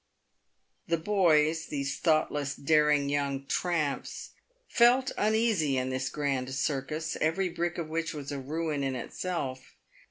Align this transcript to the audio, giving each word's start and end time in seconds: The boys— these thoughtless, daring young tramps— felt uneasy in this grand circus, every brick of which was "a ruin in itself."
The 0.87 0.97
boys— 0.97 1.65
these 1.67 1.99
thoughtless, 1.99 2.55
daring 2.55 3.07
young 3.07 3.45
tramps— 3.45 4.31
felt 4.67 5.11
uneasy 5.15 5.77
in 5.77 5.91
this 5.91 6.09
grand 6.09 6.55
circus, 6.55 7.15
every 7.21 7.49
brick 7.49 7.77
of 7.77 7.87
which 7.87 8.11
was 8.11 8.31
"a 8.31 8.39
ruin 8.39 8.83
in 8.83 8.95
itself." 8.95 9.75